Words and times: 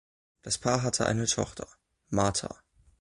Das 0.41 0.57
Paar 0.57 0.81
hatte 0.81 1.05
eine 1.05 1.27
Tochter, 1.27 1.67
Martha. 2.09 2.57